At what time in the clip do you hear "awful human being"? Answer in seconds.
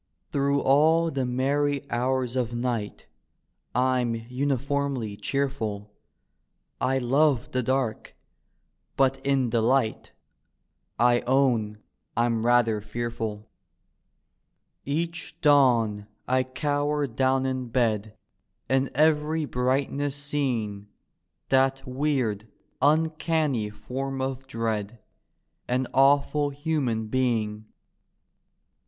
25.93-27.65